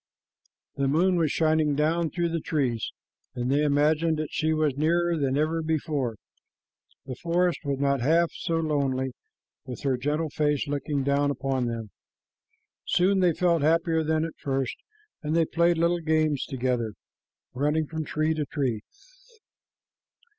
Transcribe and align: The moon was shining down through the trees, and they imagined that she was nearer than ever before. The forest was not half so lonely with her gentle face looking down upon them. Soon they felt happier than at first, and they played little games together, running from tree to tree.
The 0.77 0.87
moon 0.87 1.15
was 1.17 1.31
shining 1.31 1.75
down 1.75 2.09
through 2.09 2.29
the 2.29 2.39
trees, 2.39 2.91
and 3.35 3.51
they 3.51 3.61
imagined 3.61 4.17
that 4.17 4.31
she 4.31 4.51
was 4.51 4.75
nearer 4.75 5.15
than 5.15 5.37
ever 5.37 5.61
before. 5.61 6.15
The 7.05 7.13
forest 7.21 7.59
was 7.63 7.77
not 7.77 8.01
half 8.01 8.31
so 8.33 8.55
lonely 8.55 9.11
with 9.67 9.83
her 9.83 9.97
gentle 9.97 10.31
face 10.31 10.67
looking 10.67 11.03
down 11.03 11.29
upon 11.29 11.67
them. 11.67 11.91
Soon 12.87 13.19
they 13.19 13.33
felt 13.35 13.61
happier 13.61 14.03
than 14.03 14.25
at 14.25 14.33
first, 14.39 14.75
and 15.21 15.35
they 15.35 15.45
played 15.45 15.77
little 15.77 15.99
games 16.01 16.45
together, 16.47 16.93
running 17.53 17.85
from 17.85 18.03
tree 18.03 18.33
to 18.33 18.45
tree. 18.45 18.81